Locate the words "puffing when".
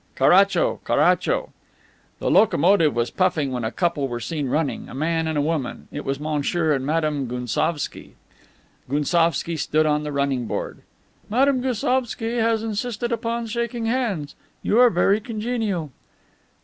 3.11-3.63